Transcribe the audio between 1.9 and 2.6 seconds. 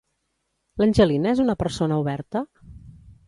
oberta?